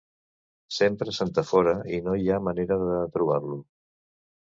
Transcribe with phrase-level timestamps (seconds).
[0.77, 3.65] Sempre s'entafora i no hi ha manera de trobar-lo.